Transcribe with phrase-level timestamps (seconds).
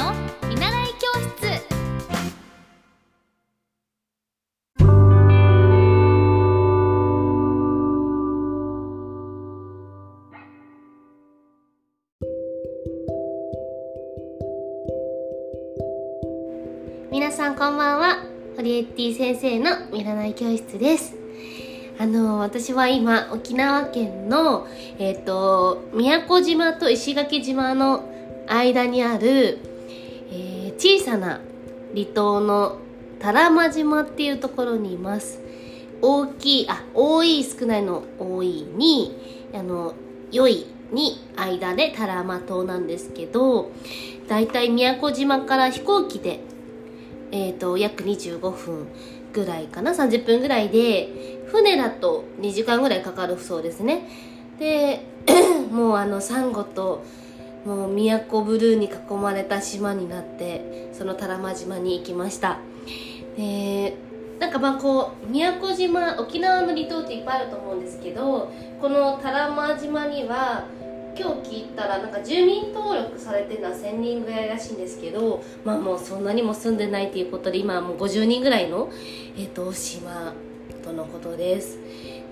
[0.00, 0.14] の
[0.48, 1.60] 見習い教室。
[17.12, 18.24] 皆さんこんばんは。
[18.56, 21.14] ホリエッティ先生の見習い教室です。
[21.98, 24.66] あの私は今沖縄県の
[24.98, 28.08] えっ、と宮古島と石垣島の
[28.46, 29.69] 間にある、
[30.80, 31.40] 小さな
[31.94, 32.78] 離島の
[33.18, 35.38] 多良間島っていうところにいます。
[36.00, 39.14] 大きいあ多い少ないの多いに
[39.52, 39.92] あの
[40.32, 43.70] 良いに間で多良間島なんですけど
[44.26, 46.40] だいたい宮古島から飛行機で
[47.32, 48.88] えー、と約25分
[49.32, 54.08] ぐらいかな30分ぐらいで船だと2時間ぐらいかかるそうですね。
[54.58, 55.04] で
[55.70, 57.04] もうあのサンゴと
[57.64, 62.58] もう宮古ブルーに囲まれた島になってその多良間島に行きました。
[63.36, 63.96] で
[64.38, 68.50] なんかまあこう宮古島沖縄の離島っていっぱいあると思うんですけど
[68.80, 70.64] この多良間島には
[71.18, 78.90] 今日聞いたらなんか住民登録されてるのは1000人ぐらいらしいんですけどまあもうそんなにも住んでないということで今はもう50人ぐらいの、
[79.36, 80.32] えー、と島
[80.90, 81.78] とのことです。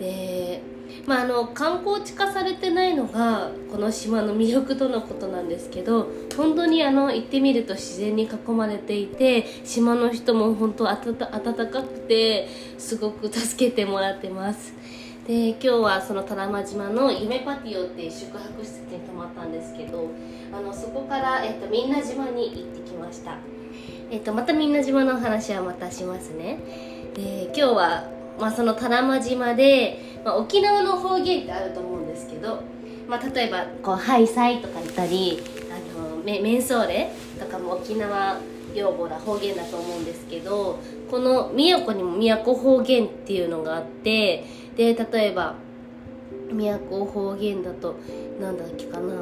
[0.00, 0.60] で
[1.06, 14.72] まああの観光地化されてないのがこの島の魅力とのことなんですけど本当にあの行ってみると自然に囲まれていて島の人も本当温かくてすごく助けてもらってます。
[15.26, 20.08] で今日はその多良間島の夢パティオっていう宿泊施設に泊まったんですけど
[20.50, 23.36] あのそこから、えっと、みんな島に行ってきました、
[24.10, 26.58] えっと、またみんな島の話はまたしますね。
[27.14, 32.62] で今日は、まあ、その多良間島で、まあ、沖縄の方言ってあると思うんですけど、
[33.08, 38.38] まあ、例えばこう「ハイサイ」とか言ったり「あのメメンソーレ」とかも沖縄
[38.74, 40.78] 用語だ方言だと思うんですけど
[41.10, 44.44] この宮古にも都方言っていうのがあって
[44.76, 45.54] で例えば
[46.50, 47.96] 都方言だと
[48.40, 49.14] なんだっけかな。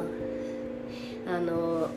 [1.29, 1.89] あの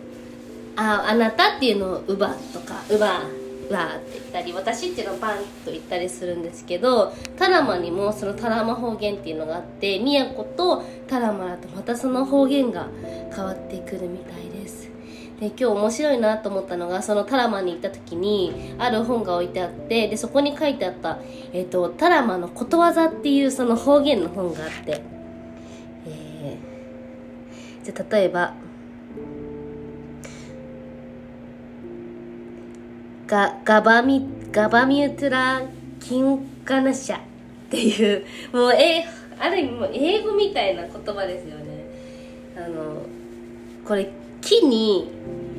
[0.76, 3.22] ああなたっていうのを「うば」とか「うば」
[3.70, 12.88] うわって言ったり私っていうのをパンと言ったりするんですけどタラマにもそのタラマ方言っていうのがあって宮古とタラマだとまたその方言が
[13.34, 14.90] 変わってくるみたいです。
[15.38, 21.18] で今日面白いなと思ったのがそのタラマに行った時にある本が置いてあってでそこに書いてあった、
[21.54, 25.00] えっとタラマのことわざっていうその方言の本があって、
[26.06, 26.70] えー
[27.84, 28.52] じゃあ例えば
[33.30, 35.62] ガガバミガバミュトラ
[36.00, 37.20] キンカナシャっ
[37.70, 39.06] ていうもうえ
[39.38, 41.84] ある意味もう英語みたいな言葉ですよね。
[42.56, 43.02] あの
[43.86, 44.10] これ
[44.40, 45.12] 木に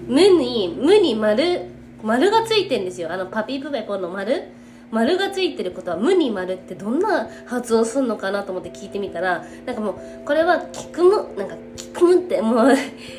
[0.06, 1.62] 無に無に丸
[2.04, 3.10] 丸がついてんですよ。
[3.10, 4.50] あのパピプペポの丸。
[4.92, 12.74] 丸がついてることは無に丸ってどんな発音するのかなと思って聞いてみたらなんかもうこれはキクムなんかキクムってもう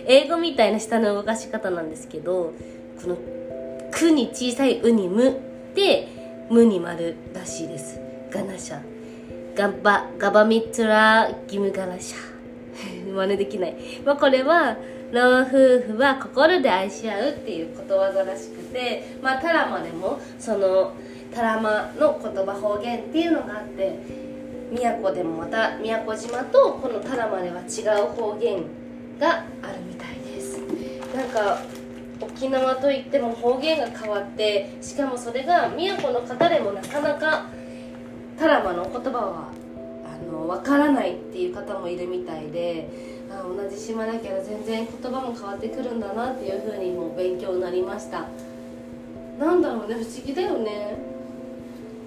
[0.06, 2.52] 英語みたいな下の動かし方なんですけど
[3.00, 3.16] この
[3.92, 5.36] 「く」に小さい「う」に「む」
[5.76, 6.08] で
[6.50, 8.00] 「む」に丸らしいです。
[8.32, 8.80] ガナシャ
[9.54, 14.76] ガバガバミツラギムガナシャ真似できない、まあ、これは
[15.12, 20.94] 老夫婦は心で愛し合うっていうことわざらしくてまあタラマでもその
[21.34, 23.98] タラマの言葉方言っていうのがあって
[24.70, 28.64] 宮古でもまた宮古島とこのタラマでは違う方言
[29.20, 30.58] があるみたいです。
[31.14, 31.58] なんか
[32.22, 37.46] 沖縄といっても方言が変わってしかもそれが宮古の方でもなかなか
[38.38, 39.48] タラマの言葉は
[40.04, 42.88] あの分からないっていう方もいるみたいで
[43.30, 48.26] あ同じ島だけど全然言葉も変わってくるんだなっていうふうにも勉強になりました。
[49.38, 51.12] なんだろうね不思議だよね。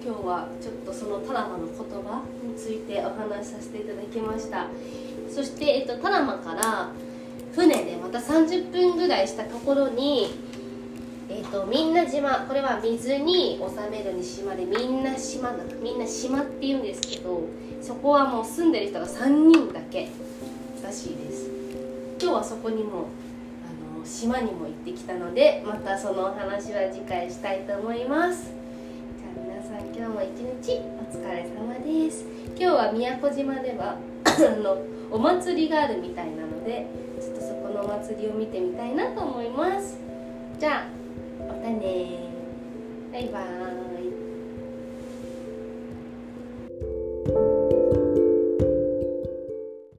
[0.04, 4.68] 今日はちょっとそのタラマの言葉についてお話しさせていただきました。
[5.28, 6.90] そして、えっと、タラマから
[7.56, 10.28] 船でまた30分ぐらいしたところに、
[11.30, 17.48] えっと、みんな島これは水に収めるに島でみんな島だみんな島っていうんですけど
[17.80, 20.08] そこはもう住んでる人が3人だけ
[20.84, 21.50] らしいです。
[22.20, 23.06] 今日はそこにも
[23.64, 28.52] あの島にも行ってきたのでまたそのお話は次回したいと思います。
[29.18, 32.26] じゃあ皆さん今日も一日お疲れ様です。
[32.48, 34.78] 今日は宮古島では あの
[35.10, 36.86] お祭りがあるみたいなので
[37.20, 39.96] ちょっとそこのお祭りを見てみたいなと思います。
[40.58, 40.88] じゃ
[41.40, 42.28] あまたね
[43.12, 43.95] バイバーイ。